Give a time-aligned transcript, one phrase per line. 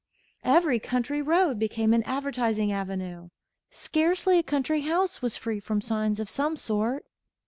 [0.43, 3.29] Every country road became an advertising avenue.
[3.69, 7.05] Scarcely a country house was free from signs of some sort.